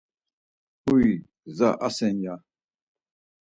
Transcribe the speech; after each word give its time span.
Huy 0.85 1.07
gza 1.55 1.69
asen 1.87 2.15
ya! 2.23 2.35